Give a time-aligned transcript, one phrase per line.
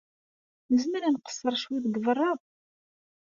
[0.71, 2.31] Nezmer ad nqeṣṣer cwiṭ deg beṛṛa?